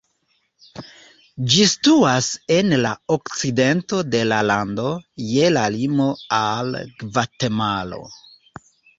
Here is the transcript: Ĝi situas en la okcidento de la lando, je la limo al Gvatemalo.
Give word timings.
Ĝi 1.55 1.65
situas 1.71 2.29
en 2.55 2.73
la 2.85 2.93
okcidento 3.15 3.99
de 4.15 4.21
la 4.29 4.39
lando, 4.51 4.85
je 5.33 5.51
la 5.53 5.65
limo 5.75 6.07
al 6.39 6.71
Gvatemalo. 7.03 8.01